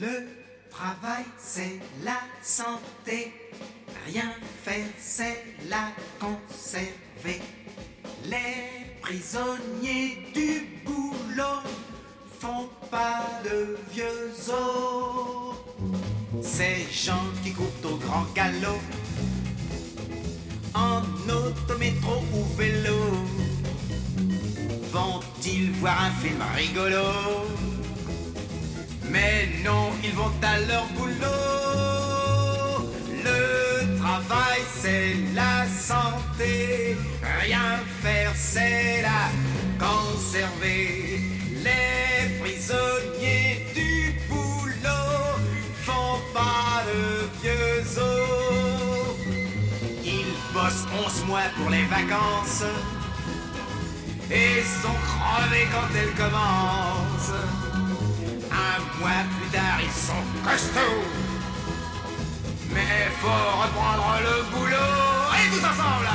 [0.00, 0.26] Le
[0.70, 3.32] travail, c'est la santé.
[4.06, 4.32] Rien
[4.64, 7.42] faire, c'est la conserver.
[8.24, 11.60] Les prisonniers du boulot
[12.40, 15.56] font pas de vieux os.
[16.42, 18.80] Ces gens qui courent au grand galop,
[20.74, 22.98] en auto, métro ou vélo,
[24.90, 27.81] vont-ils voir un film rigolo?
[29.10, 31.12] Mais non, ils vont à leur boulot.
[33.24, 36.96] Le travail, c'est la santé.
[37.42, 39.30] Rien faire, c'est la
[39.78, 41.20] conserver.
[41.64, 45.38] Les prisonniers du boulot
[45.84, 49.16] font pas de vieux os.
[50.04, 52.64] Ils bossent 11 mois pour les vacances
[54.30, 57.61] et sont crevés quand elles commencent.
[58.52, 61.02] Un mois plus tard, ils sont costauds.
[62.72, 64.76] Mais faut reprendre le boulot.
[65.34, 66.06] Et tous ensemble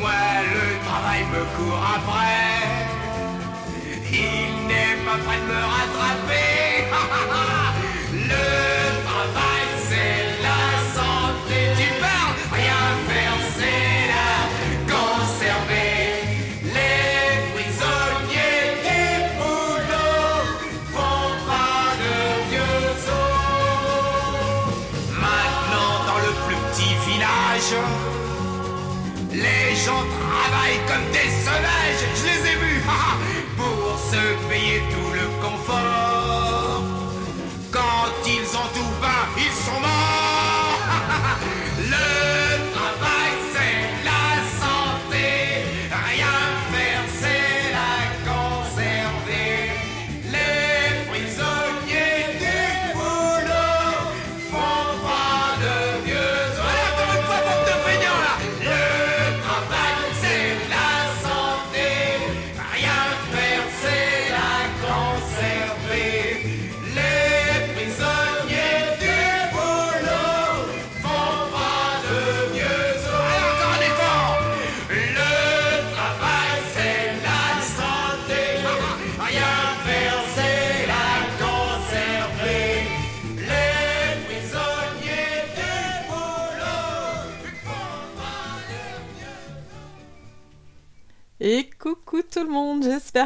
[0.00, 0.10] Moi,
[0.54, 2.88] le travail me court après.
[4.10, 6.49] Il n'est pas prêt de me rattraper.
[32.14, 32.82] Je les ai vus,
[33.56, 36.49] pour se payer tout le confort.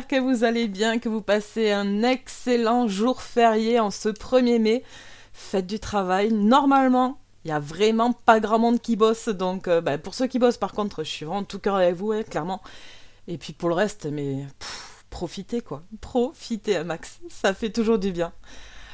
[0.03, 4.83] Que vous allez bien, que vous passez un excellent jour férié en ce 1er mai.
[5.33, 9.81] Fête du travail, normalement, il y a vraiment pas grand monde qui bosse, donc euh,
[9.81, 12.23] bah, pour ceux qui bossent par contre, je suis vraiment tout cœur avec vous, hein,
[12.23, 12.63] clairement.
[13.27, 14.47] Et puis pour le reste, mais
[15.11, 18.33] profitez quoi, profitez à max, ça fait toujours du bien.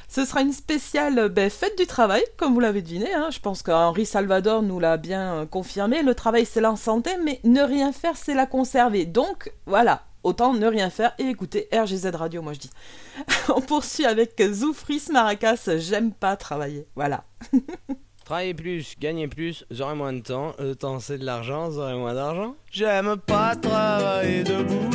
[0.09, 3.13] Ce sera une spéciale ben, fête du travail, comme vous l'avez deviné.
[3.15, 3.29] hein.
[3.31, 6.03] Je pense qu'Henri Salvador nous l'a bien euh, confirmé.
[6.03, 9.07] Le travail, c'est la santé, mais ne rien faire, c'est la conserver.
[9.07, 10.03] Donc, voilà.
[10.23, 12.71] Autant ne rien faire et écouter RGZ Radio, moi je dis.
[13.49, 15.71] On poursuit avec Zoufris Maracas.
[15.79, 16.87] J'aime pas travailler.
[16.95, 17.25] Voilà.
[18.25, 20.53] Travailler plus, gagner plus, j'aurai moins de temps.
[20.61, 22.55] Le temps c'est de l'argent, j'aurai moins d'argent.
[22.71, 24.89] J'aime pas travailler debout.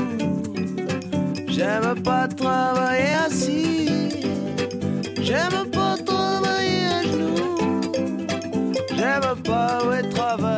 [1.50, 4.10] J'aime pas travailler assis.
[5.22, 7.58] J'aime pas travailler à genoux.
[8.96, 9.80] J'aime pas
[10.14, 10.55] travailler.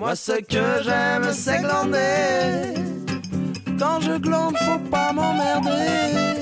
[0.00, 2.72] Moi ce que j'aime c'est glander.
[3.78, 6.40] Quand je glande faut pas m'emmerder.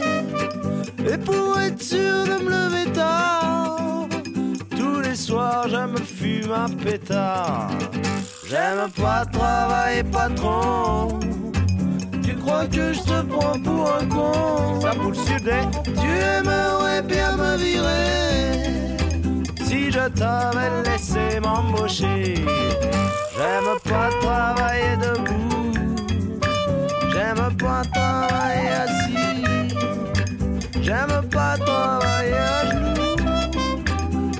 [1.04, 4.06] Et pour être sûr de me lever tard,
[4.76, 7.68] tous les soirs je me fume un pétard.
[8.48, 11.18] J'aime pas travailler patron.
[12.22, 14.80] Tu crois que je te prends pour un con?
[14.82, 15.50] Ça pour le sud
[15.84, 18.87] Tu aimerais bien me virer
[19.68, 22.36] Si je t'avais laissé m'embaucher.
[23.36, 25.72] J'aime pas travailler debout.
[27.12, 29.74] J'aime pas travailler assis.
[30.80, 33.16] J'aime pas travailler à genoux.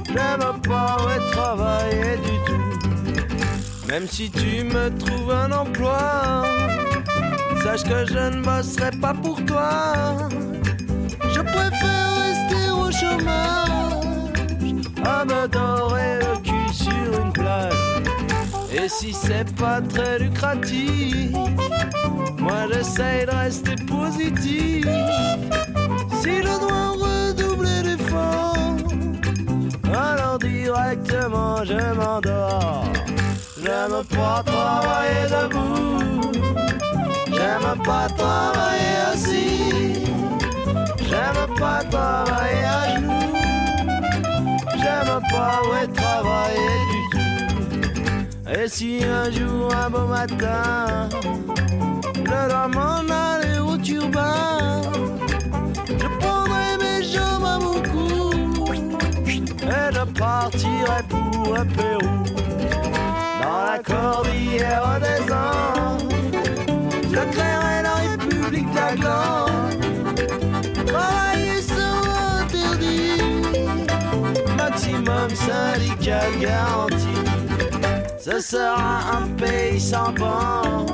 [0.06, 0.96] J'aime pas
[1.32, 3.86] travailler du tout.
[3.86, 6.44] Même si tu me trouves un emploi
[7.62, 9.68] Sache que je ne bosserai pas pour toi.
[11.34, 13.67] Je préfère rester au chômage
[15.04, 17.32] À me dorer le cul sur une
[18.72, 21.32] Et si c'est pas très lucratif,
[22.38, 24.86] moi j'essaye de rester positif.
[26.20, 28.56] Si je dois redoubler d'efforts,
[29.92, 32.84] alors directement je m'endors.
[33.68, 36.32] J'aime pas travailler debout,
[37.26, 40.04] j'aime pas travailler assis,
[41.08, 43.37] j'aime pas travailler à genoux,
[44.78, 47.18] j'aime pas ouais, travailler du tout.
[48.50, 51.08] Et si un jour, un beau matin,
[52.16, 54.82] je dois m'en aller au turbin,
[55.86, 58.72] je prendrai mes jambes à mon cou
[59.26, 62.24] et je partirai pour le Pérou.
[63.42, 65.26] Dans la cordillère des
[75.28, 77.14] maximum syndical garanti.
[78.18, 80.90] Ce sera un pays sans banque,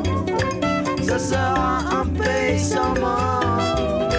[1.02, 4.14] ce sera un pays sans manque.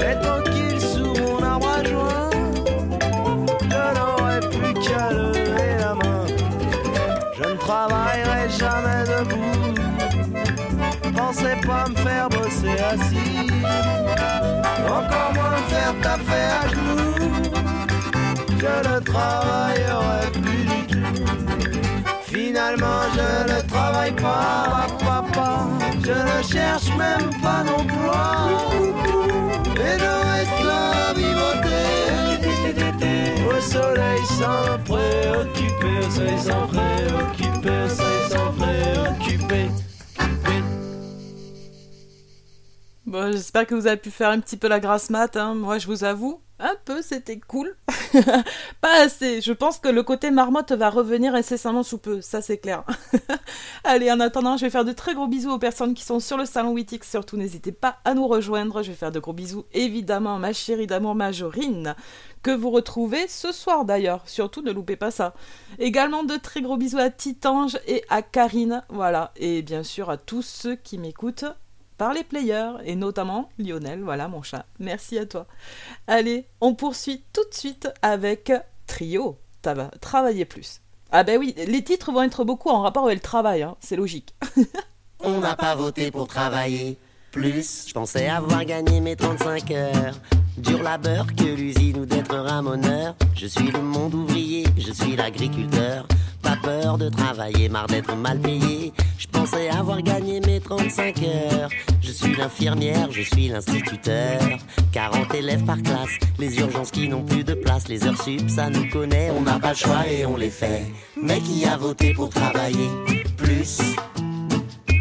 [0.00, 2.30] Et tranquille sous mon arbre joint,
[3.70, 6.26] je n'aurai plus qu'à lever la main.
[7.36, 9.74] Je ne travaillerai jamais debout.
[11.16, 13.50] Pensez pas me faire bosser assis.
[14.86, 17.51] Encore moins me faire taper à genoux.
[18.62, 21.24] Je ne travaillerai plus du tout.
[22.22, 25.66] Finalement, je ne travaille pas, papa.
[26.00, 28.50] Je ne cherche même pas d'emploi.
[29.74, 30.12] Et là
[30.70, 32.22] à vivoter.
[33.48, 39.70] Au soleil sans préoccuper, au soleil sans préoccuper, au soleil sans préoccuper.
[43.06, 45.36] Bon, j'espère que vous avez pu faire un petit peu la grasse mat.
[45.36, 45.54] Hein.
[45.56, 47.76] Moi, je vous avoue, un peu, c'était cool.
[48.80, 49.40] Pas assez.
[49.40, 52.20] Je pense que le côté marmotte va revenir incessamment sous peu.
[52.20, 52.84] Ça, c'est clair.
[53.84, 56.36] Allez, en attendant, je vais faire de très gros bisous aux personnes qui sont sur
[56.36, 57.10] le salon Witix.
[57.10, 58.82] Surtout, n'hésitez pas à nous rejoindre.
[58.82, 61.96] Je vais faire de gros bisous, évidemment, à ma chérie d'amour Majorine,
[62.42, 64.22] que vous retrouvez ce soir d'ailleurs.
[64.26, 65.34] Surtout, ne loupez pas ça.
[65.80, 68.84] Également, de très gros bisous à Titange et à Karine.
[68.88, 69.32] Voilà.
[69.36, 71.44] Et bien sûr, à tous ceux qui m'écoutent
[72.02, 74.66] par les players, et notamment Lionel, voilà mon chat.
[74.80, 75.46] Merci à toi.
[76.08, 78.50] Allez, on poursuit tout de suite avec
[78.88, 79.38] Trio.
[80.00, 80.80] Travailler plus.
[81.12, 83.94] Ah ben oui, les titres vont être beaucoup en rapport avec le travail, hein, c'est
[83.94, 84.34] logique.
[85.20, 86.98] On n'a pas voté pour travailler
[87.30, 87.84] plus.
[87.86, 90.14] Je pensais avoir gagné mes 35 heures.
[90.58, 93.14] Dur labeur que l'usine ou d'être ramoneur.
[93.36, 96.08] Je suis le monde ouvrier, je suis l'agriculteur.
[96.42, 98.92] Pas peur de travailler, marre d'être mal payé.
[99.42, 101.68] Pensais avoir gagné mes 35 heures.
[102.00, 104.40] Je suis l'infirmière, je suis l'instituteur.
[104.92, 107.88] 40 élèves par classe, les urgences qui n'ont plus de place.
[107.88, 110.82] Les heures sup, ça nous connaît, on n'a pas le choix et on les fait.
[111.20, 112.88] Mais qui a voté pour travailler
[113.36, 113.80] plus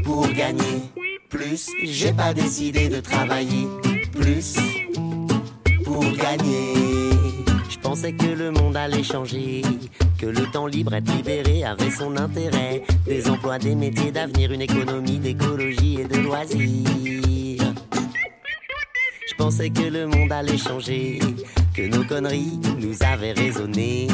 [0.03, 0.81] pour gagner
[1.29, 1.69] plus?
[1.83, 3.67] J'ai pas décidé de travailler
[4.11, 4.55] plus
[5.85, 6.90] pour gagner.
[7.81, 9.63] Je pensais que le monde allait changer,
[10.19, 12.83] que le temps libre être libéré avait son intérêt.
[13.05, 17.73] Des emplois, des métiers d'avenir, une économie d'écologie et de loisirs.
[19.27, 21.19] Je pensais que le monde allait changer,
[21.73, 24.07] que nos conneries nous avaient raisonné,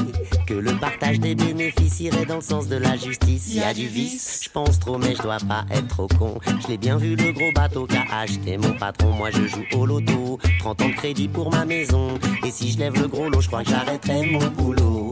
[0.46, 3.54] que le partage des bénéfices irait dans le sens de la justice.
[3.54, 6.40] Y a du vice, je pense trop, mais je dois pas être trop con.
[6.62, 9.12] Je l'ai bien vu le gros bateau qu'a acheté mon patron.
[9.12, 12.20] Moi je joue au loto, 30 ans de crédit pour ma maison.
[12.46, 15.07] Et si je lève le gros lot, je crois que j'arrêterai mon boulot.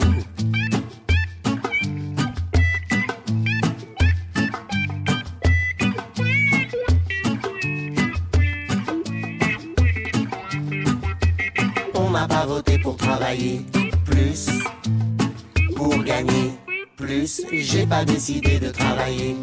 [12.27, 13.62] Pas voté pour travailler.
[14.05, 14.50] Plus,
[15.75, 16.51] pour gagner.
[16.98, 17.41] Plus.
[17.51, 19.36] J'ai pas décidé de travailler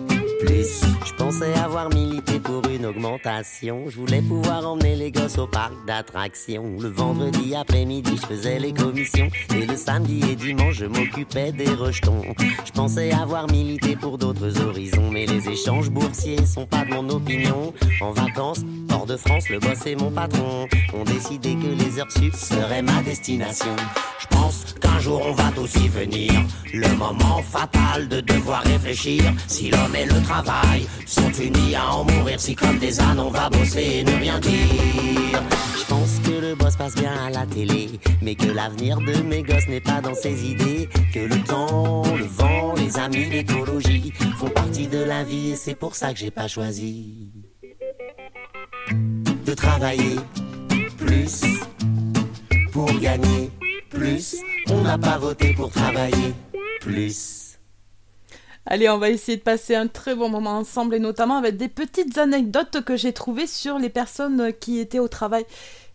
[0.45, 3.89] Je pensais avoir milité pour une augmentation.
[3.89, 6.79] Je voulais pouvoir emmener les gosses au parc d'attractions.
[6.81, 9.31] Le vendredi après-midi, je faisais les commissions.
[9.55, 12.23] Et le samedi et dimanche, je m'occupais des rejetons.
[12.65, 15.11] Je pensais avoir milité pour d'autres horizons.
[15.13, 17.73] Mais les échanges boursiers sont pas de mon opinion.
[18.01, 22.11] En vacances, hors de France, le boss et mon patron ont décidé que les heures
[22.11, 23.77] sup seraient ma destination.
[24.19, 26.33] Je pense qu'un jour on va tous y venir.
[26.73, 29.23] Le moment fatal de devoir réfléchir.
[29.47, 30.32] Si l'homme et le travail
[31.07, 34.39] sont unis à en mourir, si comme des ânes on va bosser et ne rien
[34.39, 35.43] dire.
[35.79, 39.43] Je pense que le boss passe bien à la télé, mais que l'avenir de mes
[39.43, 40.89] gosses n'est pas dans ses idées.
[41.13, 45.75] Que le temps, le vent, les amis, l'écologie font partie de la vie et c'est
[45.75, 47.31] pour ça que j'ai pas choisi
[49.45, 50.17] de travailler
[50.99, 51.43] plus
[52.73, 53.51] pour gagner
[53.91, 54.37] plus.
[54.71, 56.33] On n'a pas voté pour travailler
[56.81, 57.42] plus.
[58.67, 61.69] Allez, on va essayer de passer un très bon moment ensemble et notamment avec des
[61.69, 65.45] petites anecdotes que j'ai trouvées sur les personnes qui étaient au travail.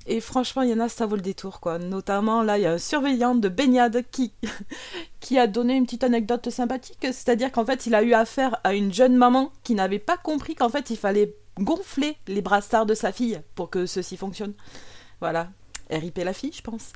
[0.06, 1.80] Et franchement, il y en a, ça vaut le détour, quoi.
[1.80, 4.32] Notamment, là, il y a un surveillant de baignade qui,
[5.20, 7.00] qui a donné une petite anecdote sympathique.
[7.02, 10.56] C'est-à-dire qu'en fait, il a eu affaire à une jeune maman qui n'avait pas compris
[10.56, 14.54] qu'en fait, il fallait gonfler les brassards de sa fille pour que ceci fonctionne.
[15.20, 15.50] Voilà.
[15.90, 16.92] RIP la fille, je pense.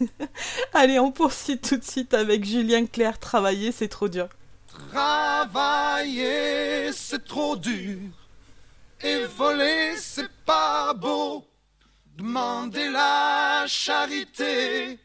[0.74, 3.18] Allez, on poursuit tout de suite avec Julien Clerc.
[3.18, 4.28] Travailler, c'est trop dur.
[4.92, 7.98] Travailler, c'est trop dur.
[9.02, 11.44] Et voler, c'est pas beau.
[12.16, 14.98] Demander la charité,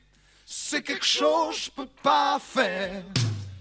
[0.46, 3.02] c'est quelque chose que je peux pas faire.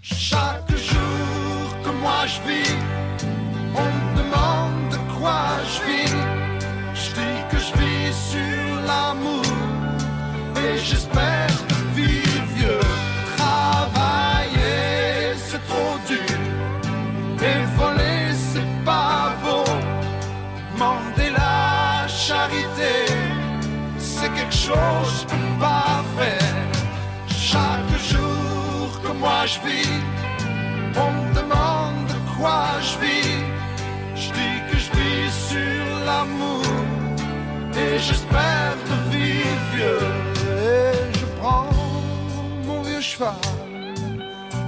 [0.01, 2.75] Chaque jour que moi je vis,
[3.75, 6.13] on me demande de quoi je vis.
[6.93, 9.45] Je dis que je vis sur l'amour
[10.63, 11.68] et j'espère
[24.75, 26.55] je peux pas faire.
[27.27, 30.01] Chaque jour que moi je vis,
[30.95, 33.39] on me demande de quoi je vis.
[34.15, 36.63] Je dis que je vis sur l'amour
[37.75, 40.07] et j'espère de vivre vieux.
[40.61, 41.69] Et je prends
[42.65, 43.33] mon vieux cheval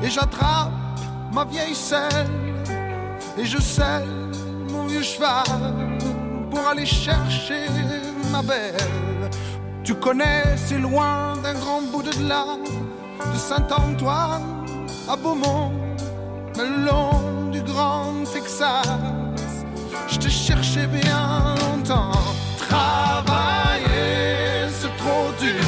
[0.03, 0.72] et j'attrape
[1.31, 2.27] ma vieille selle
[3.38, 4.08] et je selle
[4.72, 5.43] mon vieux cheval
[6.50, 7.67] pour aller chercher
[8.31, 9.11] ma belle.
[9.84, 12.46] Tu connais, c'est loin d'un grand bout de là,
[13.34, 14.44] de Saint-Antoine
[15.10, 15.72] à Beaumont,
[16.56, 18.86] le long du grand Texas.
[20.08, 22.12] Je te cherchais bien longtemps.
[22.58, 25.66] Travailler, c'est trop dur.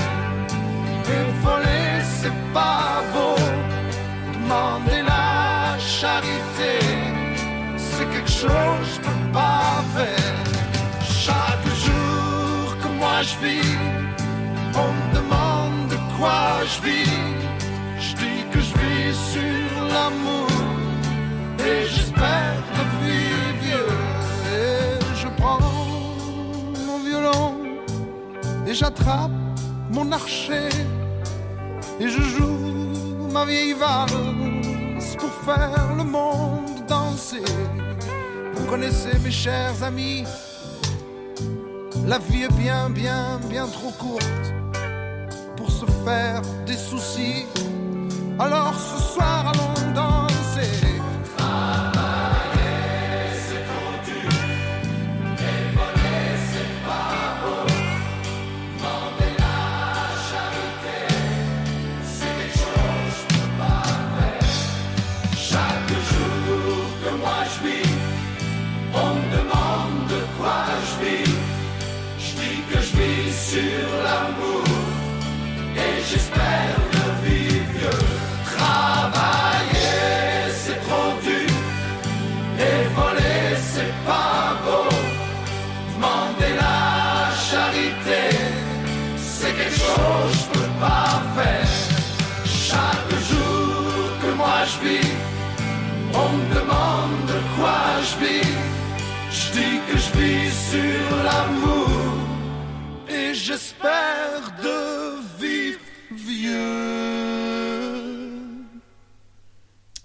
[1.08, 3.36] Et voler, c'est pas beau.
[4.34, 6.78] Demander la charité,
[7.78, 10.36] c'est quelque chose que je peux pas faire.
[11.02, 13.78] Chaque jour que moi je vis,
[16.66, 17.10] je vis.
[18.00, 20.48] Je dis que je vis sur l'amour
[21.60, 23.94] et j'espère de vivre vieux.
[24.54, 25.60] Et je prends
[26.88, 27.56] mon violon
[28.68, 29.32] et j'attrape
[29.92, 30.70] mon archer
[32.00, 37.44] et je joue ma vieille valse pour faire le monde danser.
[38.56, 40.24] Vous connaissez mes chers amis,
[42.06, 44.54] la vie est bien, bien, bien trop courte
[46.66, 47.46] des soucis.
[48.40, 50.03] Alors ce soir allons danser.
[98.04, 98.48] Je vis.
[99.32, 101.90] Je dis que je vis sur l'amour
[103.10, 105.80] et j'espère de vivre
[106.12, 106.54] vieux.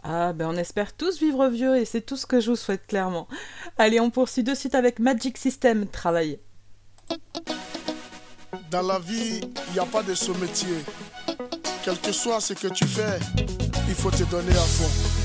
[0.03, 2.87] Ah, ben on espère tous vivre vieux et c'est tout ce que je vous souhaite
[2.87, 3.29] clairement.
[3.77, 6.41] Allez, on poursuit de suite avec Magic System, travailler.
[8.71, 10.85] Dans la vie, il n'y a pas de sous-métier.
[11.85, 13.19] Quel que soit ce que tu fais,
[13.89, 15.18] il faut te donner à fond.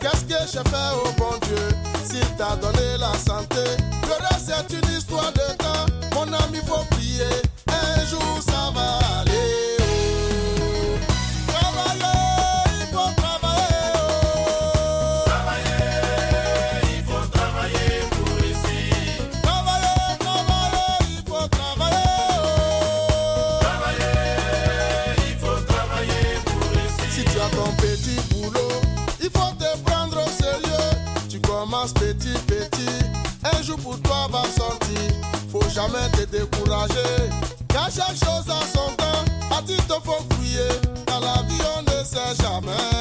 [0.00, 1.56] Qu'est-ce que j'ai fait au bon Dieu
[2.04, 3.64] S'il t'a donné la santé,
[4.02, 5.86] le reste c'est une histoire de temps.
[6.14, 7.42] Mon ami, faut prier.
[7.68, 9.35] Un jour ça va aller.
[35.86, 37.30] jamais te décourager.
[37.68, 40.68] Car chaque chose a son temps, à titre faut fouiller.
[41.06, 42.95] Dans la vie, on ne sait jamais.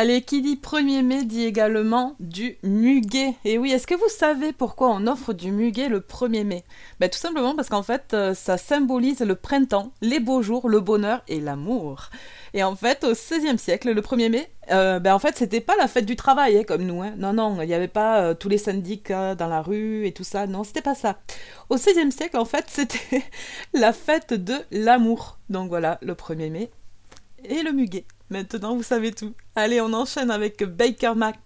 [0.00, 3.34] Allez, qui dit 1er mai dit également du muguet.
[3.44, 6.62] Et oui, est-ce que vous savez pourquoi on offre du muguet le 1er mai?
[7.00, 10.78] Ben, Tout simplement parce qu'en fait, euh, ça symbolise le printemps, les beaux jours, le
[10.78, 12.10] bonheur et l'amour.
[12.54, 15.74] Et en fait, au XVIe siècle, le 1er mai, euh, ben en fait, c'était pas
[15.76, 17.02] la fête du travail hein, comme nous.
[17.02, 17.14] hein.
[17.16, 20.22] Non, non, il n'y avait pas euh, tous les syndicats dans la rue et tout
[20.22, 20.46] ça.
[20.46, 21.18] Non, c'était pas ça.
[21.70, 23.24] Au XVIe siècle, en fait, c'était
[23.72, 25.40] la fête de l'amour.
[25.50, 26.70] Donc voilà, le 1er mai
[27.42, 28.04] et le muguet.
[28.30, 29.34] Maintenant, vous savez tout.
[29.56, 31.38] Allez, on enchaîne avec Baker Mac,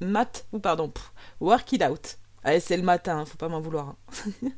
[0.00, 0.92] Matt, ou pardon,
[1.40, 2.18] Work It Out.
[2.44, 3.88] Allez, c'est le matin, faut pas m'en vouloir.
[3.88, 3.96] hein.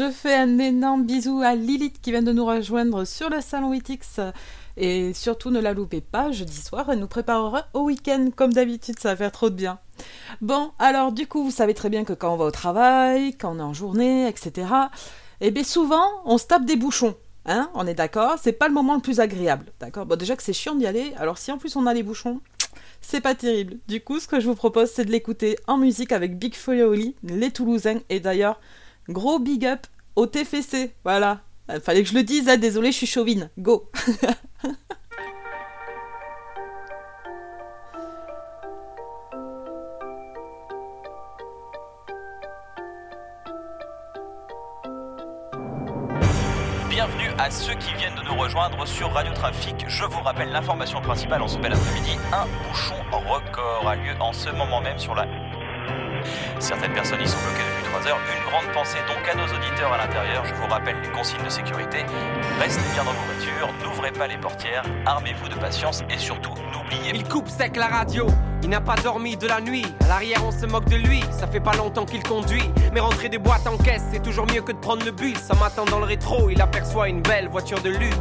[0.00, 3.68] Je fais un énorme bisou à Lilith qui vient de nous rejoindre sur le salon
[3.68, 4.18] Witix.
[4.78, 8.98] Et surtout, ne la loupez pas, jeudi soir, elle nous préparera au week-end, comme d'habitude,
[8.98, 9.78] ça va faire trop de bien.
[10.40, 13.54] Bon, alors du coup, vous savez très bien que quand on va au travail, quand
[13.54, 14.68] on est en journée, etc.,
[15.42, 17.14] eh bien souvent, on se tape des bouchons.
[17.44, 19.66] Hein, on est d'accord, c'est pas le moment le plus agréable.
[19.80, 20.06] D'accord?
[20.06, 22.40] Bon, déjà que c'est chiant d'y aller, alors si en plus on a les bouchons,
[23.02, 23.76] c'est pas terrible.
[23.86, 27.14] Du coup, ce que je vous propose, c'est de l'écouter en musique avec Big Foley
[27.22, 28.00] les Toulousains.
[28.08, 28.58] Et d'ailleurs,
[29.08, 29.86] gros big up
[30.16, 30.94] au TFC.
[31.04, 31.40] Voilà.
[31.70, 33.50] Euh, Fallait que je le dise, hein, désolé, je suis chauvine.
[33.58, 33.90] Go
[46.90, 49.86] Bienvenue à ceux qui viennent de nous rejoindre sur Radio Trafic.
[49.88, 52.18] Je vous rappelle l'information principale en ce bel après-midi.
[52.32, 55.24] Un bouchon record a lieu en ce moment même sur la...
[56.58, 58.18] Certaines personnes y sont bloquées depuis 3 heures.
[58.36, 60.44] Une grande pensée donc à nos auditeurs à l'intérieur.
[60.44, 62.04] Je vous rappelle les consignes de sécurité.
[62.60, 67.12] Restez bien dans vos voitures, n'ouvrez pas les portières, armez-vous de patience et surtout n'oubliez
[67.14, 68.26] Il coupe sec la radio,
[68.62, 69.86] il n'a pas dormi de la nuit.
[70.04, 72.70] À l'arrière, on se moque de lui, ça fait pas longtemps qu'il conduit.
[72.92, 75.38] Mais rentrer des boîtes en caisse, c'est toujours mieux que de prendre le bus.
[75.38, 78.16] Ça m'attend dans le rétro, il aperçoit une belle voiture de luxe.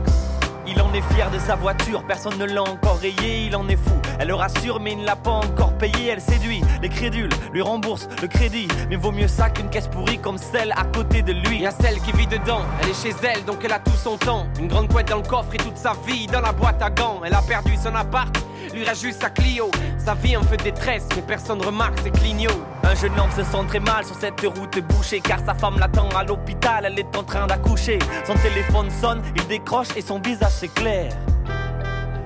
[0.72, 3.76] Il en est fier de sa voiture, personne ne l'a encore rayé, il en est
[3.76, 3.96] fou.
[4.20, 6.10] Elle le rassure, mais il ne l'a pas encore payé.
[6.12, 8.68] Elle séduit les crédules, lui rembourse le crédit.
[8.90, 11.62] Mais vaut mieux ça qu'une caisse pourrie comme celle à côté de lui.
[11.62, 14.18] Y a celle qui vit dedans, elle est chez elle, donc elle a tout son
[14.18, 14.46] temps.
[14.60, 17.22] Une grande couette dans le coffre et toute sa vie dans la boîte à gants.
[17.26, 18.36] Elle a perdu son appart,
[18.74, 19.70] lui reste juste sa Clio.
[19.98, 22.64] Sa vie en de détresse, mais personne remarque ses clignots.
[22.84, 26.10] Un jeune homme se sent très mal sur cette route bouchée car sa femme l'attend
[26.10, 28.00] à l'hôpital, elle est en train d'accoucher.
[28.26, 31.12] Son téléphone sonne, il décroche et son visage s'éclaire.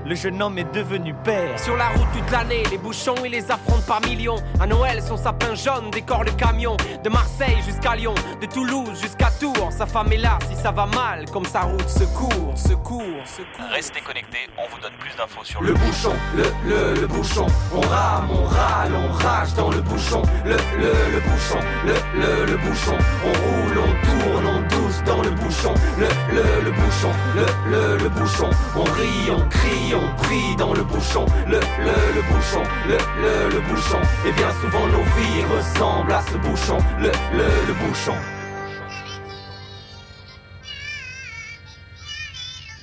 [0.06, 1.58] Le jeune homme est devenu père.
[1.58, 4.36] Sur la route toute l'année, les bouchons, il les affronte par millions.
[4.60, 6.76] À Noël, son sapin jaune décore le camion.
[7.02, 9.70] De Marseille jusqu'à Lyon, de Toulouse jusqu'à Tours.
[9.72, 13.70] Sa femme est là si ça va mal, comme sa route secours, secours, secours.
[13.72, 17.80] Restez connectés, on vous donne plus d'infos sur Le bouchon, le, le, le bouchon, on
[17.80, 22.56] rame, on râle, on rage dans le bouchon, le, le, le bouchon, le, le, le
[22.58, 27.70] bouchon, on roule, on tourne, on douce dans le bouchon, le, le, le bouchon, le,
[27.70, 32.22] le, le bouchon, on rit, on crie, on prie dans le bouchon, le, le, le
[32.22, 37.10] bouchon, le, le, le bouchon, et bien souvent nos vies ressemblent à ce bouchon, le,
[37.36, 38.14] le, le bouchon.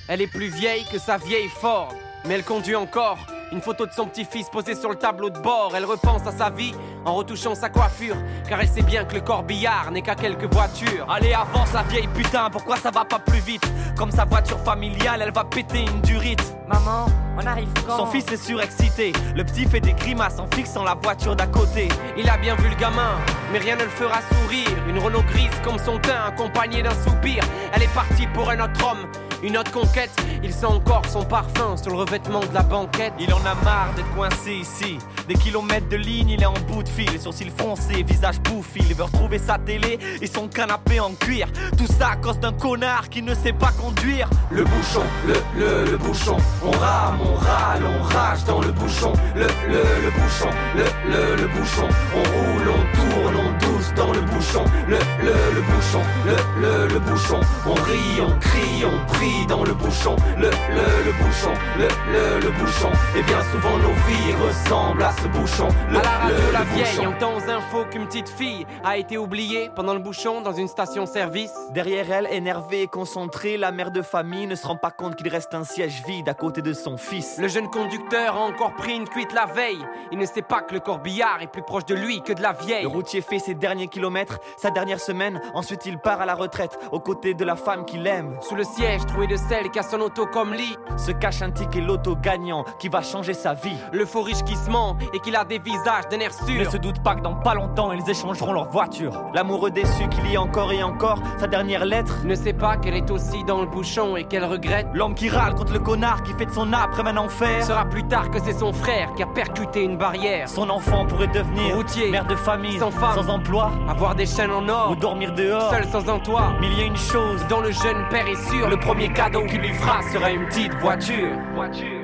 [0.08, 3.18] Elle est plus vieille que sa vieille Ford, mais elle conduit encore.
[3.50, 5.72] Une photo de son petit-fils posée sur le tableau de bord.
[5.76, 6.72] Elle repense à sa vie
[7.04, 8.16] en retouchant sa coiffure,
[8.48, 11.06] car elle sait bien que le corbillard n'est qu'à quelques voitures.
[11.10, 13.70] Allez, avance la vieille putain, pourquoi ça va pas plus vite?
[13.96, 16.56] Comme sa voiture familiale, elle va péter une durite.
[16.66, 17.06] Maman,
[17.36, 17.98] on arrive quand?
[17.98, 21.88] Son fils est surexcité, le petit fait des grimaces en fixant la voiture d'à côté.
[22.16, 23.18] Il a bien vu le gamin,
[23.52, 24.70] mais rien ne le fera sourire.
[24.88, 27.44] Une Renault grise comme son teint, accompagnée d'un soupir.
[27.74, 29.06] Elle est partie pour un autre homme,
[29.42, 30.10] une autre conquête.
[30.42, 33.12] Il sent encore son parfum sur le revêtement de la banquette.
[33.18, 34.98] Il en a marre d'être coincé ici.
[35.28, 37.20] Des kilomètres de ligne, il est en bout de fil.
[37.20, 38.80] Sourcils foncés, visage bouffi.
[38.88, 41.46] Il veut retrouver sa télé et son canapé en cuir.
[41.76, 44.28] Tout ça à cause d'un connard qui ne sait pas conduire.
[44.50, 49.12] Le bouchon, le, le, le bouchon, on rame, on râle, on rage dans le bouchon,
[49.34, 53.51] le, le, le bouchon, le, le, le bouchon, on roule, on tourne, on
[53.96, 58.84] dans le bouchon, le, le, le bouchon, le, le, le bouchon, on rit, on crie,
[58.84, 63.40] on prie dans le bouchon, le, le, le bouchon, le, le, le bouchon, et bien
[63.50, 66.96] souvent nos vies ressemblent à ce bouchon, le, À la radio, le, la le vieille
[66.96, 67.08] bouchon.
[67.08, 71.52] entend aux infos qu'une petite fille a été oubliée pendant le bouchon dans une station-service.
[71.72, 75.28] Derrière elle, énervée et concentrée, la mère de famille ne se rend pas compte qu'il
[75.28, 77.36] reste un siège vide à côté de son fils.
[77.38, 79.84] Le jeune conducteur a encore pris une cuite la veille.
[80.10, 82.52] Il ne sait pas que le corbillard est plus proche de lui que de la
[82.52, 82.82] vieille.
[82.82, 86.78] Le routier fait ses derniers kilomètres, sa dernière semaine, ensuite il part à la retraite,
[86.90, 88.36] aux côtés de la femme qu'il aime.
[88.40, 90.76] Sous le siège, troué de celle qui a son auto comme lit.
[90.96, 93.76] Se cache un ticket loto gagnant qui va changer sa vie.
[93.92, 96.76] Le faux riche qui se ment et qu'il a des visages d'un air Ne se
[96.76, 99.24] doute pas que dans pas longtemps ils échangeront leur voiture.
[99.34, 102.24] L'amoureux déçu qui lit encore et encore sa dernière lettre.
[102.24, 104.88] Ne sait pas qu'elle est aussi dans le bouchon et qu'elle regrette.
[104.94, 107.64] L'homme qui râle contre le connard qui fait de son après un enfer.
[107.64, 110.48] Sera plus tard que c'est son frère qui a percuté une barrière.
[110.48, 114.50] Son enfant pourrait devenir Routier, mère de famille, sans femme, sans emploi, Avoir des chaînes
[114.50, 115.70] en or, ou dormir dehors.
[115.70, 116.52] seul sans un toit.
[116.60, 119.44] Mais il y a une chose Dont le jeune père est sûr, le premier cadeau
[119.44, 122.01] qu'il lui fera sera une petite voiture, voiture.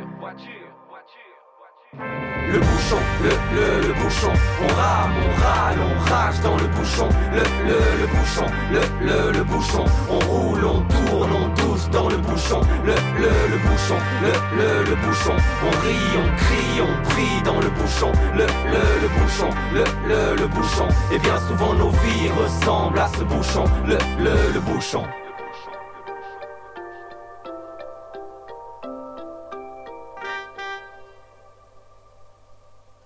[2.53, 4.33] Le bouchon, le, le, le bouchon.
[4.63, 9.33] On rame, on râle, on rage dans le bouchon, le, le, le bouchon, le, le,
[9.39, 9.85] le bouchon.
[10.11, 14.85] On roule, on tourne, on tousse dans le bouchon, le, le, le bouchon, le, le,
[14.91, 15.35] le bouchon.
[15.67, 20.37] On rit, on crie, on prie dans le bouchon, le, le, le bouchon, le, le,
[20.37, 20.89] le bouchon.
[21.13, 25.05] Et bien souvent nos vies ressemblent à ce bouchon, le, le, le bouchon.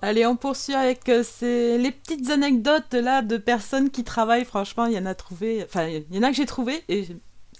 [0.03, 4.45] Allez, on poursuit avec euh, ces- les petites anecdotes là de personnes qui travaillent.
[4.45, 5.63] Franchement, il y en a trouvé.
[5.65, 7.07] Enfin, il y en a que j'ai trouvé et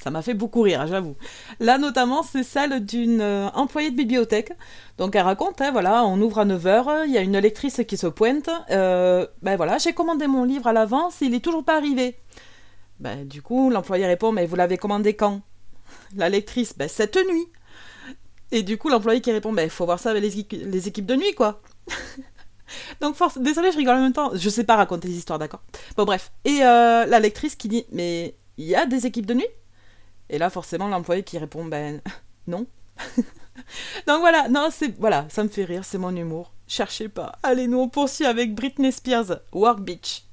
[0.03, 1.15] ça m'a fait beaucoup rire, hein, j'avoue.
[1.61, 4.53] Là, notamment, c'est celle d'une euh, employée de bibliothèque.
[4.99, 7.97] Donc, elle raconte, hein, voilà, on ouvre à 9h, il y a une lectrice qui
[7.97, 8.51] se pointe.
[8.71, 12.17] Euh, ben voilà, j'ai commandé mon livre à l'avance, il est toujours pas arrivé.
[13.01, 15.43] Ben, du coup, l'employé répond, mais vous l'avez commandé quand?
[16.17, 17.47] La lectrice, ben, cette nuit.
[18.53, 21.17] Et du coup, l'employé qui répond, ben, faut voir ça avec les, les équipes de
[21.17, 21.63] nuit, quoi.
[23.01, 23.39] Donc, force...
[23.39, 24.31] désolé, je rigole en même temps.
[24.35, 25.63] Je sais pas raconter les histoires, d'accord
[25.97, 26.33] Bon, bref.
[26.45, 29.49] Et euh, la lectrice qui dit Mais il y a des équipes de nuit?
[30.31, 32.01] Et là, forcément, l'employé qui répond Ben
[32.47, 32.67] non.
[34.07, 34.99] Donc voilà, non, c'est.
[34.99, 36.53] Voilà, ça me fait rire, c'est mon humour.
[36.67, 37.33] Cherchez pas.
[37.43, 40.25] Allez, nous, on poursuit avec Britney Spears, Work Beach.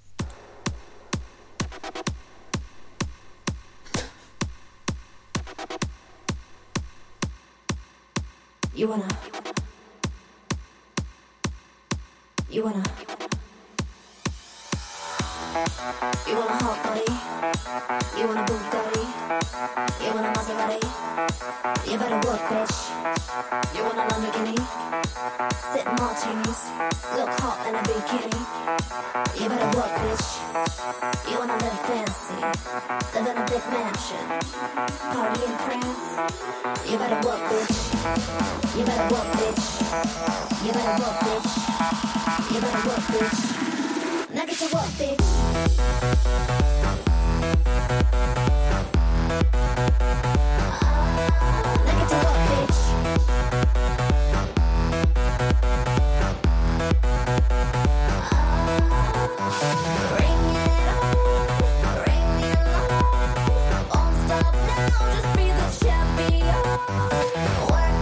[12.52, 12.82] You wanna.
[16.26, 17.06] You want a hot body.
[18.18, 19.06] You wanna a Bugatti.
[20.02, 20.82] You want a Maserati.
[21.86, 22.78] You better work, bitch.
[23.78, 24.58] You want a Lamborghini.
[25.74, 26.62] Sit martinis.
[27.14, 28.42] Look hot in a bikini.
[29.38, 30.28] You better work, bitch.
[31.30, 32.42] You wanna live fancy.
[33.14, 34.26] Live in a big mansion.
[35.14, 36.08] Party in France.
[36.90, 37.78] You better work, bitch.
[38.76, 40.66] You better work, bitch.
[40.66, 42.19] You better work, bitch.
[42.52, 44.34] You better work, bitch.
[44.34, 45.20] Now get work, bitch.
[51.86, 52.12] Now get
[52.50, 52.80] bitch.
[60.10, 61.14] It on,
[62.02, 62.90] bring on.
[63.94, 66.66] Won't stop now, just be the champion.
[67.70, 67.94] Hard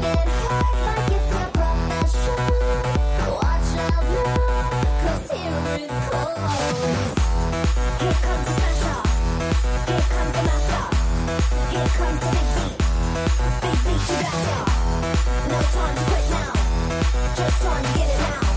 [0.85, 2.96] like it's your profession.
[17.37, 18.56] Just time to get it now.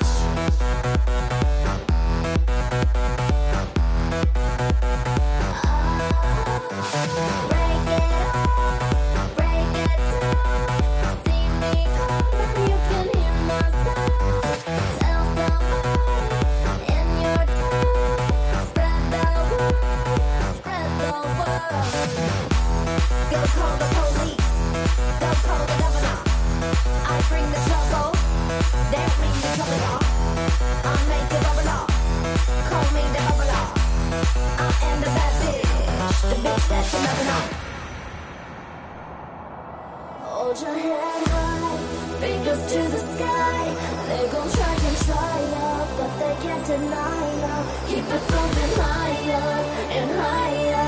[47.91, 50.80] Keep it moving higher and higher.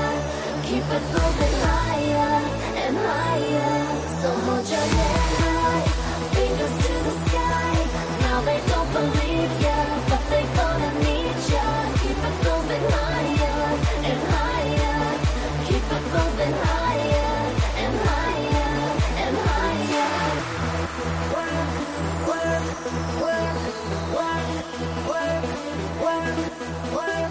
[0.74, 2.34] Keep it moving higher
[2.82, 3.78] and higher.
[4.20, 5.82] So hold your head high,
[6.34, 7.74] fingers to the sky.
[8.22, 9.78] Now they don't believe ya,
[10.10, 11.66] but they gonna need ya.
[12.02, 13.62] Keep it moving higher
[14.10, 15.02] and higher.
[15.68, 17.34] Keep it moving higher
[17.82, 18.74] and higher
[19.22, 20.16] and higher.
[21.36, 21.70] Work,
[22.30, 22.64] work,
[23.22, 23.56] work,
[24.18, 24.50] work,
[26.02, 26.34] work,
[26.90, 27.30] work,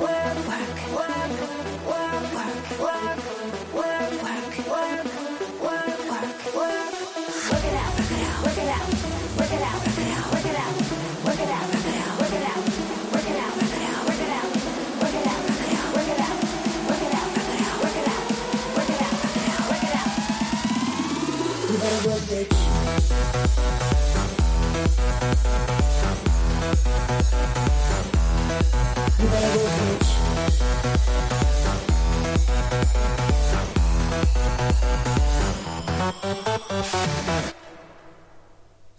[0.00, 0.25] work.
[2.78, 3.35] Love.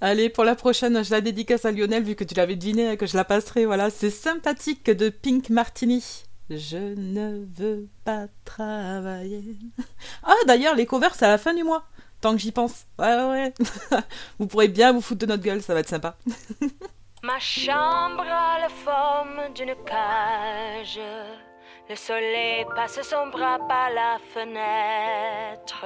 [0.07, 2.95] Allez, pour la prochaine, je la dédicace à Lionel, vu que tu l'avais deviné et
[2.95, 3.65] que je la passerai.
[3.65, 6.23] Voilà, c'est sympathique de Pink Martini.
[6.49, 9.57] Je ne veux pas travailler.
[10.23, 11.83] Ah, d'ailleurs, les covers, c'est à la fin du mois.
[12.21, 12.85] Tant que j'y pense.
[12.97, 13.53] Ouais, ouais.
[14.39, 16.15] vous pourrez bien vous foutre de notre gueule, ça va être sympa.
[17.21, 21.01] Ma chambre a la forme d'une cage.
[21.89, 25.85] Le soleil passe son bras par la fenêtre.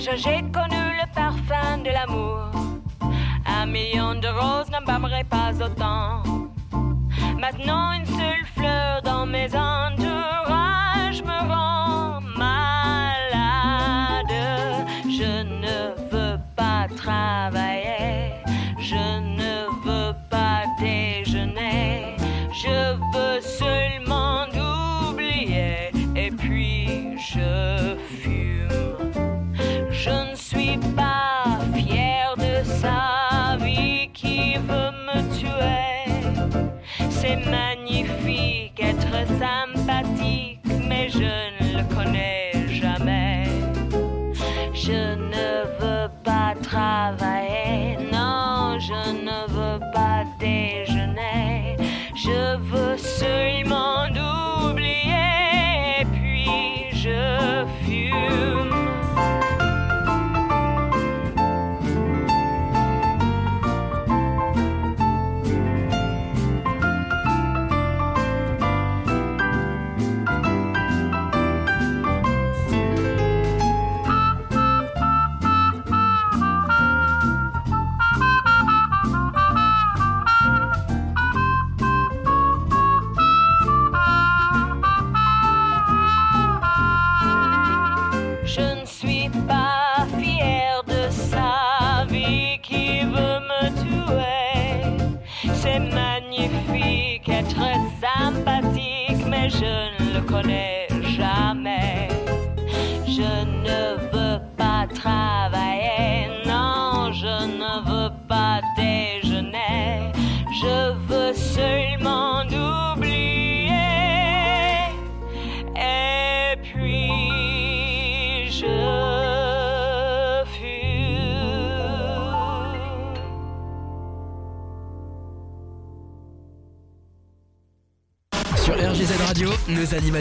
[0.00, 2.52] J'ai connu le parfum de l'amour,
[3.44, 6.22] un million de roses n'embâmerait pas autant.
[7.36, 10.87] Maintenant une seule fleur dans mes entourages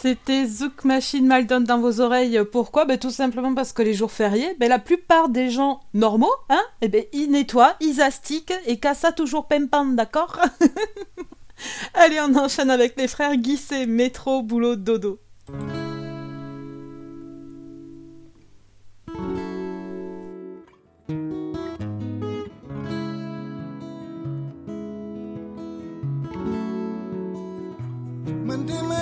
[0.00, 2.40] C'était Zouk Machine Maldon dans vos oreilles.
[2.52, 2.84] Pourquoi?
[2.84, 6.62] Ben, Tout simplement parce que les jours fériés, ben, la plupart des gens normaux, hein,
[6.82, 10.38] eh ben, ils nettoient, ils astiquent et ça toujours pempan, d'accord?
[11.94, 15.18] Allez, on enchaîne avec les frères Guisset, métro, boulot, dodo.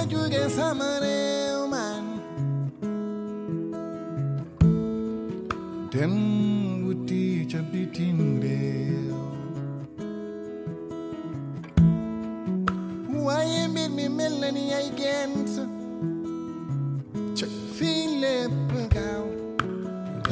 [0.06, 2.04] like you can summon a man.
[5.90, 9.16] Then we teach a beating real.
[13.22, 15.46] Why you made me melanie again?
[17.76, 18.52] Philip
[18.88, 19.28] Gao.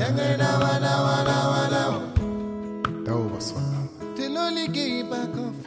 [0.01, 2.03] Yanga dawa dawa dawa dawa.
[3.05, 3.61] Dawa baswa.
[4.37, 5.64] only gay back off.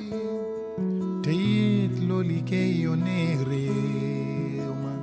[2.28, 4.94] Liggéey yónnee réew ma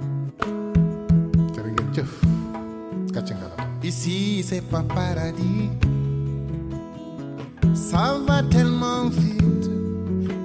[1.55, 2.15] jërë ngeen jëf
[3.15, 5.69] gàcce nga la ici c'est pas paradis.
[7.75, 9.69] Ça va tellement vite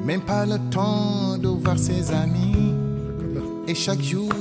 [0.03, 2.73] même pas le temps de voir ses amis.
[3.67, 4.31] Et chaque jour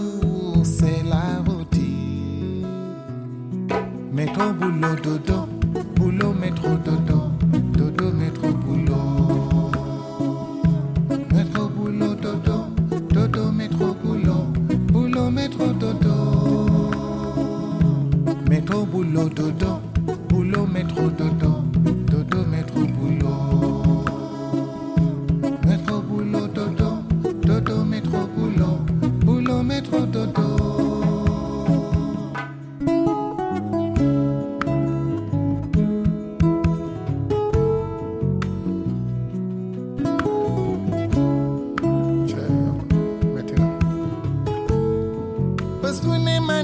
[0.65, 2.67] c'est la routine.
[4.13, 5.41] Métro boulot dodo.
[5.97, 6.71] Boulot métro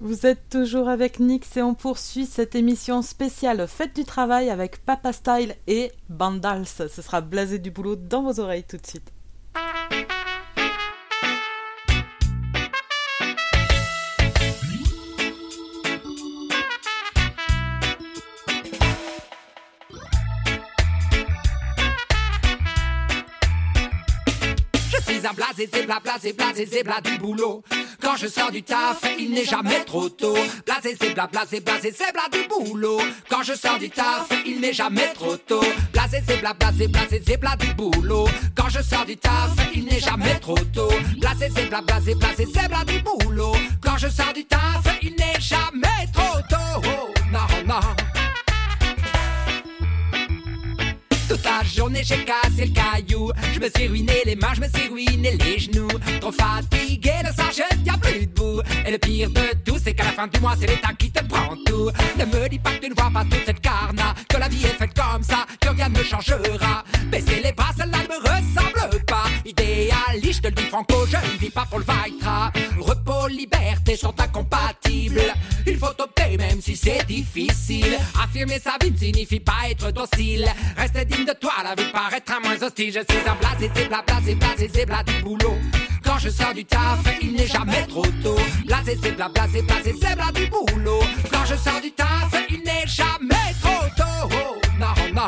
[0.00, 4.84] Vous êtes toujours avec Nix et on poursuit cette émission spéciale Fête du travail avec
[4.84, 6.66] Papa Style et Bandals.
[6.66, 9.15] Ce sera blasé du boulot dans vos oreilles tout de suite.
[25.36, 27.62] Je suis un blasé, c'est bla, blasé, blasé, c'est bla du boulot.
[28.00, 30.36] Quand je sors du taf, il n'est jamais trop tôt.
[30.64, 33.00] Blasé, c'est bla, blasé, blasé, c'est bla du boulot.
[33.28, 35.64] Quand je sors du taf, il n'est jamais trop tôt.
[35.92, 38.28] Blasé, c'est bla, blasé, blasé, c'est bla du boulot.
[38.54, 40.90] Quand je sors du taf, il n'est jamais trop tôt.
[41.18, 43.56] Blasé, c'est bla, blasé, blasé, c'est bla du boulot.
[43.82, 47.15] Quand je sors du taf, il n'est jamais trop tôt.
[51.46, 53.30] La journée j'ai cassé le caillou.
[53.54, 55.86] Je me suis ruiné les mains, je me suis ruiné les genoux.
[56.20, 58.60] Trop fatigué, le soir je tiens plus debout.
[58.84, 61.24] Et le pire de tout c'est qu'à la fin du mois c'est l'État qui te
[61.24, 61.90] prend tout.
[62.18, 64.64] Ne me dis pas que tu ne vois pas toute cette carna Que la vie
[64.64, 66.82] est faite comme ça, que rien ne changera.
[67.12, 68.25] Baisser les bras, celle-là me
[70.28, 74.14] Je te le dis franco, je ne vis pas pour le Vaitra Repos, liberté sont
[74.20, 75.22] incompatibles
[75.66, 80.46] Il faut opter même si c'est difficile Affirmer sa vie ne signifie pas être docile
[80.76, 84.02] Rester digne de toi, la vie paraîtra moins hostile Je suis un blasé, c'est bla,
[84.04, 85.56] blasé, blasé, c'est bla du boulot
[86.04, 88.38] quand je sors du taf, il n'est jamais trop tôt.
[88.64, 91.00] Blasé, c'est bla, blasé, blasé, c'est bla du boulot.
[91.32, 94.28] Quand je sors du taf, il n'est jamais trop tôt.
[94.30, 95.26] Oh, non, non.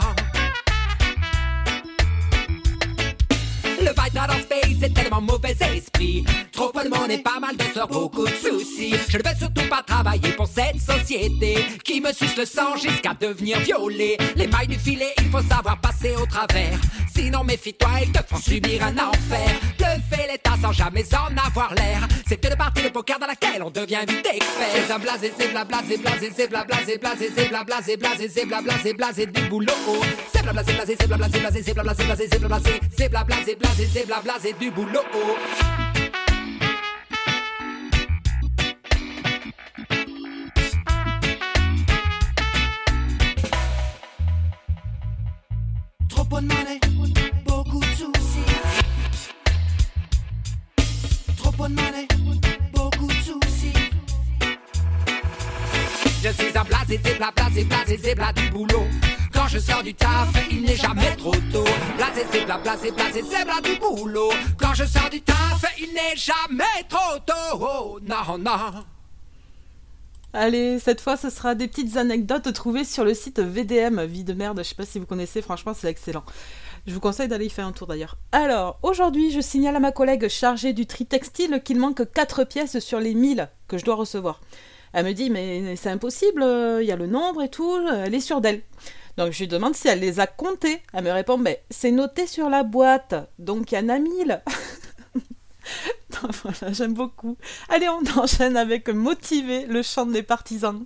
[3.80, 6.24] Le Vitra dans Space c'est tellement mauvais esprit.
[6.52, 8.94] Trop peu de pas mal de soeurs, beaucoup de soucis.
[9.08, 13.14] Je ne veux surtout pas travailler pour cette société qui me suce le sang jusqu'à
[13.14, 14.16] devenir violet.
[14.36, 16.78] Les mailles du filet, il faut savoir passer au travers.
[17.14, 19.50] Sinon, méfie-toi, ils te font subir un enfer.
[19.78, 22.06] Le fait l'état sans jamais en avoir l'air.
[22.28, 24.68] C'est une partie de poker dans laquelle on devient vite expert.
[24.86, 28.28] C'est un blasé, c'est bla blasé, blasé, c'est bla blasé, blasé, c'est bla blasé, blasé,
[28.28, 29.72] c'est bla blasé, blasé du boulot.
[30.32, 32.80] C'est bla blasé, blasé, c'est bla blasé, blasé, c'est bla blasé, blasé, c'est bla blasé,
[32.96, 34.67] c'est bla blasé, blasé, c'est bla blasé du
[46.08, 46.80] Trop bonne monnaie,
[47.46, 48.44] beaucoup de soucis.
[51.38, 52.06] Trop bonne monnaie,
[52.74, 53.72] beaucoup de soucis.
[56.22, 58.86] Je suis un blasé, c'est bla blasé, blasé, c'est bla du boulot.
[59.48, 61.64] Quand je sors du taf, il n'est jamais trop tôt.
[61.96, 64.28] Blasé, c'est blasé, blasé, c'est du boulot.
[64.60, 67.58] Quand je sors du taf, il n'est jamais trop tôt.
[67.58, 68.84] Oh, non, non.
[70.34, 74.34] Allez, cette fois, ce sera des petites anecdotes trouvées sur le site VDM, Vie de
[74.34, 74.58] merde.
[74.58, 76.24] Je sais pas si vous connaissez, franchement, c'est excellent.
[76.86, 78.18] Je vous conseille d'aller y faire un tour d'ailleurs.
[78.32, 82.80] Alors, aujourd'hui, je signale à ma collègue chargée du tri textile qu'il manque 4 pièces
[82.80, 84.42] sur les 1000 que je dois recevoir.
[84.92, 86.44] Elle me dit, mais c'est impossible,
[86.82, 88.60] il y a le nombre et tout, elle est sûre d'elle.
[89.18, 90.80] Donc je lui demande si elle les a comptés.
[90.92, 94.42] Elle me répond, mais c'est noté sur la boîte, donc il y en a 1000.
[96.42, 97.36] voilà, j'aime beaucoup.
[97.68, 100.84] Allez, on enchaîne avec Motiver, le chant des partisans.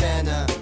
[0.00, 0.53] Pays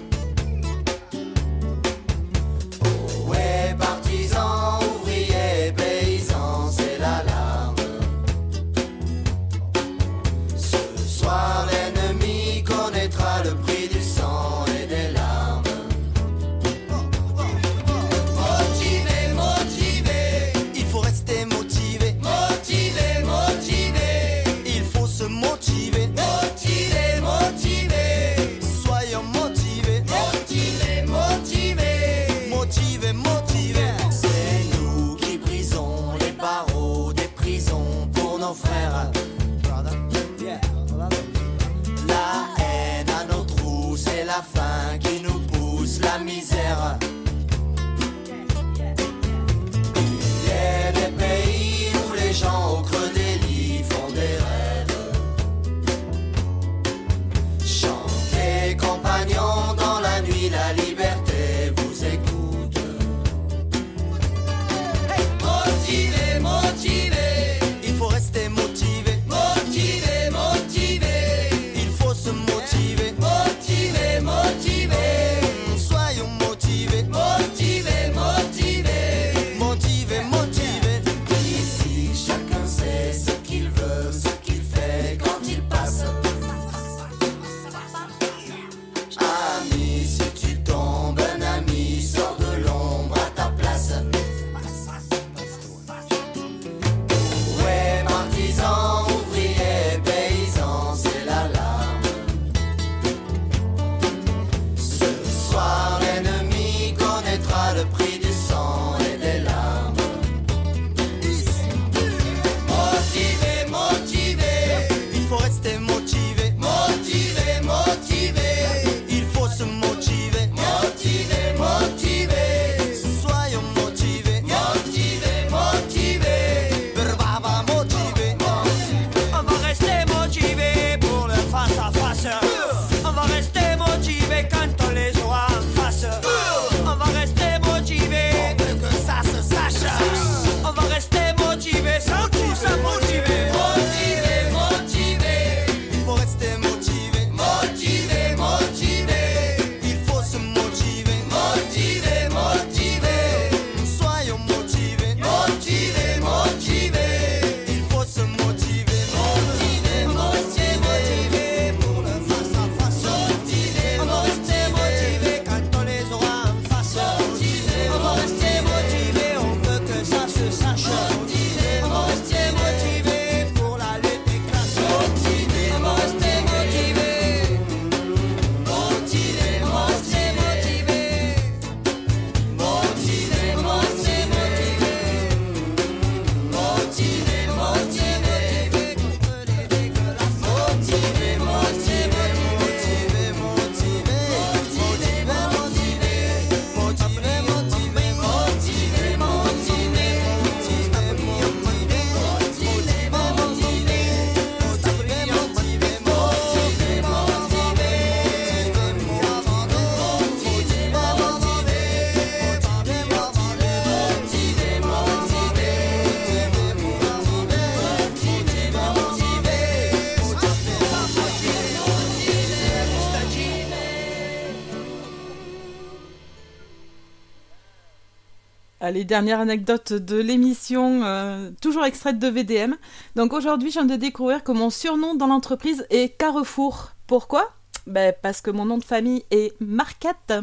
[228.83, 232.75] Allez, dernière anecdote de l'émission, euh, toujours extraite de VDM.
[233.15, 236.91] Donc aujourd'hui, je viens de découvrir que mon surnom dans l'entreprise est Carrefour.
[237.07, 237.53] Pourquoi?
[237.87, 240.33] Ben, Parce que mon nom de famille est Marquette.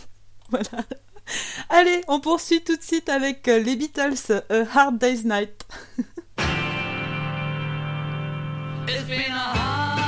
[0.48, 0.82] voilà.
[1.68, 4.44] Allez, on poursuit tout de suite avec euh, les Beatles,
[4.74, 5.66] Hard Day's Night.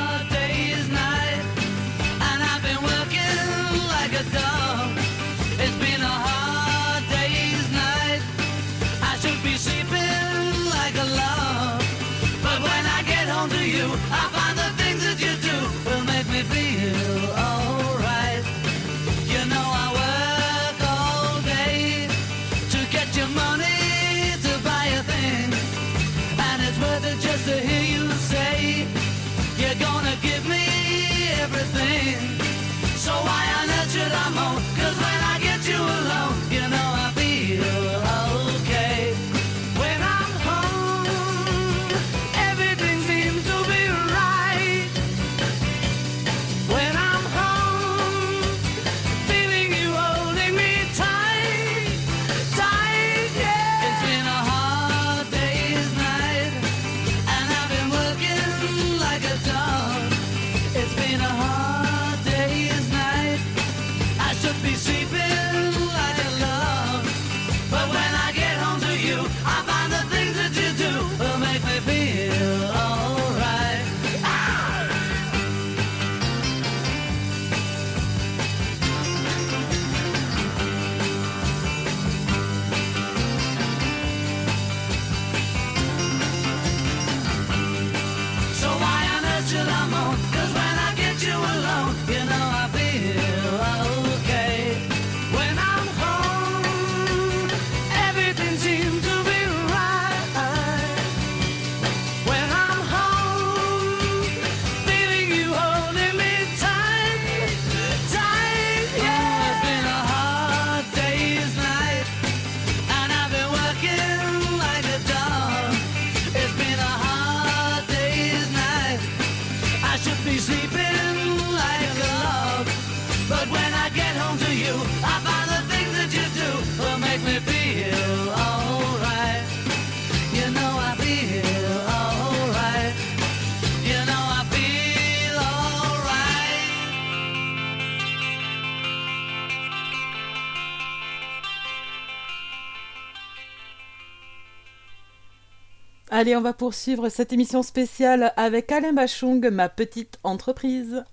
[146.33, 151.05] Allez, on va poursuivre cette émission spéciale avec Alain Bachung, ma petite entreprise.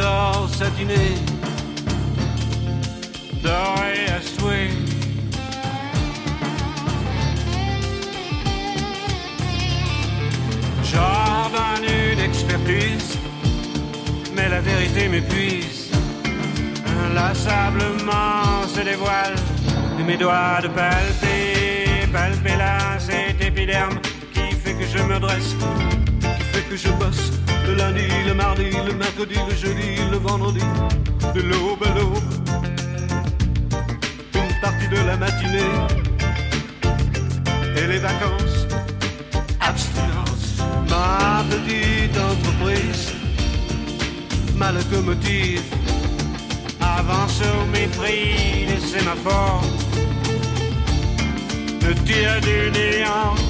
[0.00, 1.18] Des trésors satinés,
[3.42, 4.70] dorés à souhait.
[10.84, 13.18] J'ordonne une expertise,
[14.34, 15.90] mais la vérité m'épuise.
[17.06, 19.34] Inlassablement se dévoile
[19.98, 23.98] et mes doigts de palper, palper là cet épiderme
[24.32, 25.54] qui fait que je me dresse,
[26.20, 30.64] qui fait que je bosse le lundi, le mardi, le mercredi, le jeudi, le vendredi,
[31.34, 32.32] de l'aube à l'aube,
[34.34, 35.74] une partie de la matinée
[37.76, 38.66] et les vacances,
[39.60, 43.12] abstinence, ma petite entreprise,
[44.56, 45.62] ma locomotive
[46.80, 49.64] avance au mépris des sémaphores,
[51.82, 53.49] me tire du néant.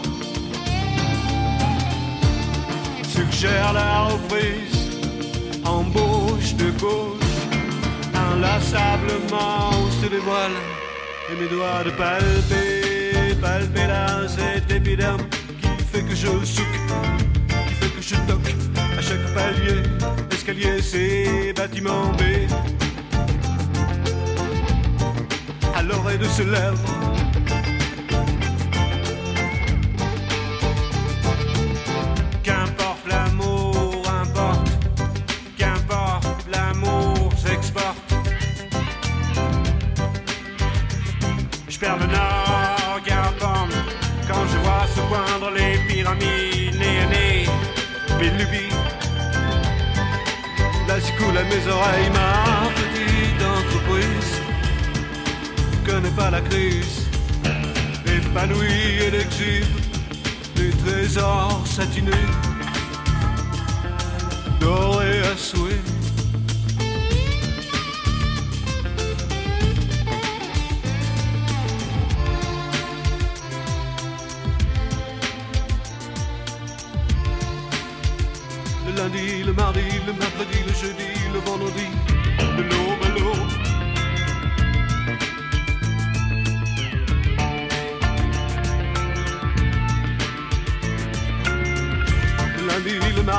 [3.31, 4.89] suggère la reprise,
[5.63, 7.39] embauche de gauche,
[8.13, 9.71] inlassablement
[10.01, 10.51] se dévoile
[11.31, 15.21] et mes doigts de palper, palper là cet épiderme
[15.61, 16.79] qui fait que je souque,
[17.67, 18.55] qui fait que je toque
[18.97, 19.81] à chaque palier,
[20.31, 22.21] escalier, c'est bâtiment B.
[25.75, 27.30] À l'oreille de ce lèvre.
[56.49, 57.07] Crise,
[58.05, 59.65] épanouie et exhibe
[60.55, 62.11] des trésors satinés,
[64.59, 65.81] dorés à souhait.
[78.87, 81.87] Le lundi, le mardi, le mercredi, le jeudi, le vendredi,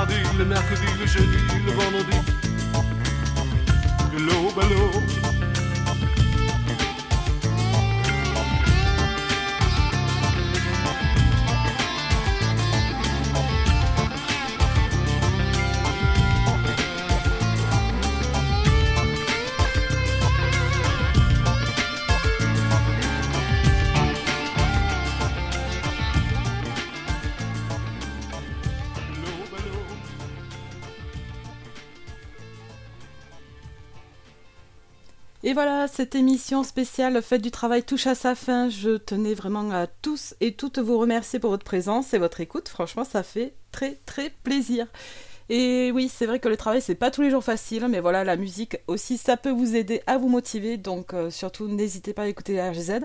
[0.03, 2.16] mardi, le mercredi, le jeudi, le vendredi,
[4.12, 5.21] de l'aube à l'aube.
[35.53, 38.70] Et voilà, cette émission spéciale Fête du travail touche à sa fin.
[38.70, 42.70] Je tenais vraiment à tous et toutes vous remercier pour votre présence et votre écoute.
[42.70, 44.86] Franchement, ça fait très très plaisir.
[45.50, 48.24] Et oui, c'est vrai que le travail, c'est pas tous les jours facile, mais voilà,
[48.24, 50.78] la musique aussi, ça peut vous aider à vous motiver.
[50.78, 53.00] Donc euh, surtout, n'hésitez pas à écouter la RGZ.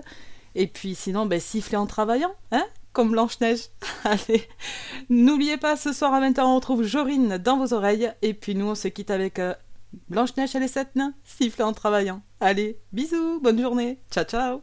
[0.54, 3.68] Et puis sinon, ben, sifflez en travaillant, hein Comme Blanche-Neige.
[4.04, 4.48] Allez,
[5.10, 8.10] n'oubliez pas, ce soir à 20h, on retrouve Jorine dans vos oreilles.
[8.22, 9.52] Et puis nous, on se quitte avec euh,
[10.08, 12.22] Blanche-Neige et les sept nains, sifflez en travaillant.
[12.40, 14.62] Allez, bisous, bonne journée, ciao ciao